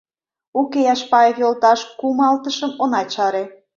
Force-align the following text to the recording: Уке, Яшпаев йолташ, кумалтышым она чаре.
Уке, 0.59 0.79
Яшпаев 0.93 1.37
йолташ, 1.43 1.79
кумалтышым 1.99 2.71
она 2.83 3.01
чаре. 3.13 3.43